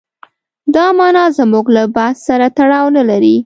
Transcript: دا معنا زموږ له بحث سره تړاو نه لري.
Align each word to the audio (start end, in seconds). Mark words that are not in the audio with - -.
دا 0.75 0.85
معنا 0.97 1.23
زموږ 1.39 1.65
له 1.75 1.83
بحث 1.95 2.17
سره 2.27 2.45
تړاو 2.57 2.87
نه 2.97 3.03
لري. 3.09 3.35